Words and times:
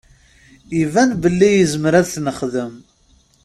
Iban 0.81 1.09
belli 1.21 1.49
izmer 1.61 1.93
ad 1.99 2.07
t-nexdem. 2.07 2.73